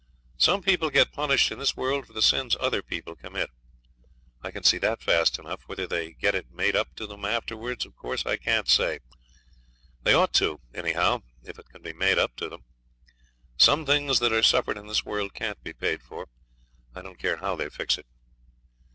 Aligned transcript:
Some 0.39 0.63
people 0.63 0.89
gets 0.89 1.11
punished 1.11 1.51
in 1.51 1.59
this 1.59 1.77
world 1.77 2.07
for 2.07 2.13
the 2.13 2.23
sins 2.23 2.57
other 2.59 2.81
people 2.81 3.15
commit. 3.15 3.51
I 4.41 4.49
can 4.49 4.63
see 4.63 4.79
that 4.79 4.99
fast 5.03 5.37
enough. 5.37 5.61
Whether 5.67 5.85
they 5.85 6.13
get 6.13 6.33
it 6.33 6.49
made 6.51 6.75
up 6.75 6.95
to 6.95 7.13
'em 7.13 7.23
afterwards, 7.23 7.85
of 7.85 7.95
course 7.95 8.25
I 8.25 8.37
can't 8.37 8.67
say. 8.67 9.01
They 10.01 10.15
ought 10.15 10.33
to, 10.41 10.59
anyhow, 10.73 11.21
if 11.43 11.59
it 11.59 11.69
can 11.69 11.83
be 11.83 11.93
made 11.93 12.17
up 12.17 12.35
to 12.37 12.51
'em. 12.51 12.63
Some 13.59 13.85
things 13.85 14.17
that 14.21 14.33
are 14.33 14.41
suffered 14.41 14.75
in 14.79 14.87
this 14.87 15.05
world 15.05 15.35
can't 15.35 15.61
be 15.63 15.71
paid 15.73 16.01
for, 16.01 16.27
I 16.95 17.03
don't 17.03 17.19
care 17.19 17.37
how 17.37 17.55
they 17.55 17.69
fix 17.69 17.99
it. 17.99 18.07